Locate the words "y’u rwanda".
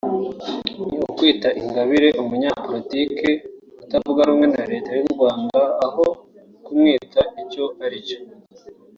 4.99-5.61